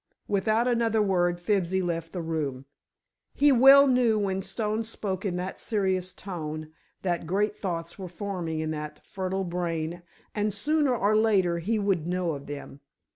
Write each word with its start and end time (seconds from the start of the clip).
Without 0.27 0.67
another 0.67 0.99
word 0.99 1.39
Fibsy 1.39 1.79
left 1.83 2.11
the 2.11 2.23
room. 2.23 2.65
He 3.35 3.51
well 3.51 3.85
knew 3.85 4.17
when 4.17 4.41
Stone 4.41 4.83
spoke 4.85 5.25
in 5.25 5.35
that 5.35 5.61
serious 5.61 6.11
tone 6.11 6.71
that 7.03 7.27
great 7.27 7.55
thoughts 7.55 7.99
were 7.99 8.07
forming 8.09 8.61
in 8.61 8.71
that 8.71 9.05
fertile 9.05 9.43
brain 9.43 10.01
and 10.33 10.51
sooner 10.51 10.95
or 10.95 11.15
later 11.15 11.59
he 11.59 11.77
would 11.77 12.07
know 12.07 12.31
of 12.31 12.47
them. 12.47 12.79